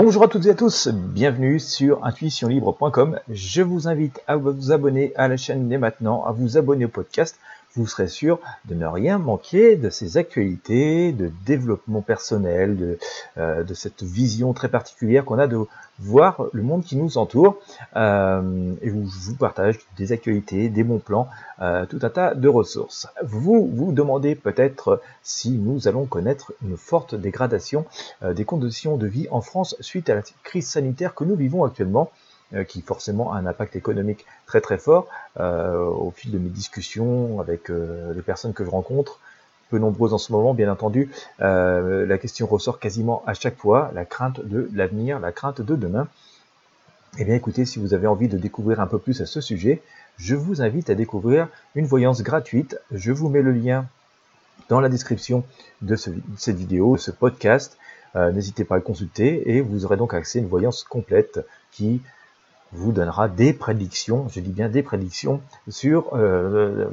Bonjour 0.00 0.22
à 0.22 0.28
toutes 0.28 0.46
et 0.46 0.50
à 0.50 0.54
tous, 0.54 0.86
bienvenue 0.86 1.58
sur 1.58 2.04
intuitionlibre.com. 2.04 3.18
Je 3.28 3.62
vous 3.62 3.88
invite 3.88 4.22
à 4.28 4.36
vous 4.36 4.70
abonner 4.70 5.12
à 5.16 5.26
la 5.26 5.36
chaîne 5.36 5.68
dès 5.68 5.76
maintenant, 5.76 6.22
à 6.24 6.30
vous 6.30 6.56
abonner 6.56 6.84
au 6.84 6.88
podcast. 6.88 7.36
Vous 7.78 7.86
serez 7.86 8.08
sûr 8.08 8.40
de 8.64 8.74
ne 8.74 8.86
rien 8.86 9.18
manquer 9.18 9.76
de 9.76 9.88
ces 9.88 10.16
actualités, 10.16 11.12
de 11.12 11.30
développement 11.46 12.02
personnel, 12.02 12.76
de, 12.76 12.98
euh, 13.36 13.62
cette 13.72 14.02
vision 14.02 14.52
très 14.52 14.68
particulière 14.68 15.24
qu'on 15.24 15.38
a 15.38 15.46
de 15.46 15.58
voir 16.00 16.46
le 16.52 16.62
monde 16.64 16.82
qui 16.82 16.96
nous 16.96 17.18
entoure. 17.18 17.60
Euh, 17.94 18.74
et 18.82 18.88
je 18.88 18.94
vous 18.94 19.36
partage 19.36 19.78
des 19.96 20.10
actualités, 20.10 20.68
des 20.70 20.82
bons 20.82 20.98
plans, 20.98 21.28
euh, 21.62 21.86
tout 21.86 22.00
un 22.02 22.10
tas 22.10 22.34
de 22.34 22.48
ressources. 22.48 23.06
Vous 23.22 23.70
vous 23.72 23.92
demandez 23.92 24.34
peut-être 24.34 25.00
si 25.22 25.52
nous 25.52 25.86
allons 25.86 26.04
connaître 26.04 26.52
une 26.64 26.76
forte 26.76 27.14
dégradation 27.14 27.84
des 28.28 28.44
conditions 28.44 28.96
de 28.96 29.06
vie 29.06 29.28
en 29.30 29.40
France 29.40 29.76
suite 29.78 30.10
à 30.10 30.16
la 30.16 30.22
crise 30.42 30.66
sanitaire 30.66 31.14
que 31.14 31.22
nous 31.22 31.36
vivons 31.36 31.62
actuellement 31.62 32.10
qui 32.66 32.80
forcément 32.80 33.32
a 33.32 33.38
un 33.38 33.46
impact 33.46 33.76
économique 33.76 34.24
très 34.46 34.60
très 34.60 34.78
fort 34.78 35.08
au 35.38 36.10
fil 36.16 36.30
de 36.30 36.38
mes 36.38 36.48
discussions 36.48 37.40
avec 37.40 37.68
les 37.68 38.22
personnes 38.22 38.54
que 38.54 38.64
je 38.64 38.70
rencontre 38.70 39.20
peu 39.70 39.78
nombreuses 39.78 40.14
en 40.14 40.18
ce 40.18 40.32
moment, 40.32 40.54
bien 40.54 40.72
entendu, 40.72 41.10
la 41.38 42.18
question 42.18 42.46
ressort 42.46 42.78
quasiment 42.78 43.22
à 43.26 43.34
chaque 43.34 43.56
fois, 43.56 43.90
la 43.94 44.06
crainte 44.06 44.40
de 44.40 44.70
l'avenir, 44.72 45.20
la 45.20 45.30
crainte 45.30 45.60
de 45.60 45.76
demain. 45.76 46.08
Eh 47.18 47.24
bien 47.24 47.34
écoutez, 47.34 47.64
si 47.64 47.78
vous 47.78 47.94
avez 47.94 48.06
envie 48.06 48.28
de 48.28 48.38
découvrir 48.38 48.80
un 48.80 48.86
peu 48.86 48.98
plus 48.98 49.20
à 49.20 49.26
ce 49.26 49.40
sujet, 49.40 49.82
je 50.18 50.34
vous 50.34 50.62
invite 50.62 50.90
à 50.90 50.94
découvrir 50.94 51.48
une 51.74 51.86
voyance 51.86 52.22
gratuite. 52.22 52.78
Je 52.90 53.12
vous 53.12 53.28
mets 53.28 53.42
le 53.42 53.52
lien 53.52 53.86
dans 54.68 54.80
la 54.80 54.88
description 54.88 55.44
de, 55.80 55.96
cette 55.96 56.56
vidéo, 56.56 56.96
de 56.96 57.00
ce 57.00 57.10
podcast. 57.10 57.78
Euh, 58.16 58.30
n'hésitez 58.32 58.64
pas 58.64 58.74
à 58.74 58.78
le 58.78 58.84
consulter 58.84 59.50
et 59.50 59.60
vous 59.60 59.84
aurez 59.84 59.96
donc 59.96 60.12
accès 60.14 60.38
à 60.38 60.42
une 60.42 60.48
voyance 60.48 60.84
complète 60.84 61.40
qui 61.72 62.02
vous 62.72 62.92
donnera 62.92 63.28
des 63.28 63.52
prédictions, 63.52 64.28
je 64.28 64.40
dis 64.40 64.52
bien 64.52 64.68
des 64.68 64.82
prédictions, 64.82 65.40
sur 65.68 66.10
euh, 66.14 66.86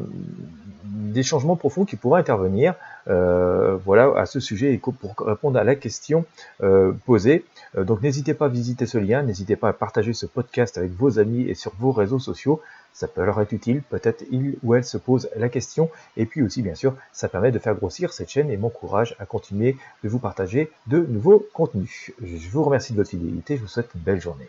des 0.84 1.24
changements 1.24 1.56
profonds 1.56 1.86
qui 1.86 1.96
pourraient 1.96 2.20
intervenir 2.20 2.76
euh, 3.08 3.78
voilà, 3.86 4.12
à 4.18 4.26
ce 4.26 4.40
sujet 4.40 4.74
et 4.74 4.78
pour 4.78 5.16
répondre 5.20 5.60
à 5.60 5.64
la 5.64 5.76
question 5.76 6.26
euh, 6.64 6.94
posée. 7.06 7.46
donc 7.78 8.02
n'hésitez 8.02 8.34
pas 8.34 8.46
à 8.46 8.50
visiter 8.50 8.86
ce 8.86 8.98
lien, 8.98 9.22
n'hésitez 9.22 9.56
pas 9.56 9.70
à 9.70 9.74
partager 9.74 10.14
ce 10.14 10.26
podcast 10.26 10.78
avec 10.78 10.92
vos 10.94 11.20
amis 11.20 11.42
et 11.50 11.56
sur 11.56 11.74
vos 11.80 11.92
réseaux 11.92 12.20
sociaux. 12.20 12.62
Ça 12.94 13.10
peut 13.10 13.26
leur 13.26 13.42
être 13.42 13.52
utile, 13.52 13.82
peut-être 13.82 14.24
il 14.32 14.56
ou 14.64 14.74
elle 14.74 14.86
se 14.86 14.98
pose 14.98 15.28
la 15.36 15.50
question. 15.50 15.90
Et 16.16 16.26
puis 16.26 16.42
aussi, 16.42 16.62
bien 16.62 16.76
sûr, 16.76 16.96
ça 17.12 17.28
permet 17.28 17.52
de 17.52 17.60
faire 17.60 17.76
grossir 17.76 18.14
cette 18.14 18.30
chaîne 18.30 18.50
et 18.50 18.56
m'encourage 18.56 19.18
à 19.20 19.26
continuer 19.26 19.76
de 20.06 20.08
vous 20.08 20.20
partager 20.20 20.72
de 20.88 21.00
nouveaux 21.00 21.46
contenus. 21.54 22.14
Je 22.24 22.50
vous 22.50 22.64
remercie 22.64 22.94
de 22.94 22.98
votre 22.98 23.10
fidélité, 23.10 23.58
je 23.58 23.64
vous 23.64 23.68
souhaite 23.68 23.90
une 23.96 24.02
belle 24.02 24.22
journée. 24.22 24.48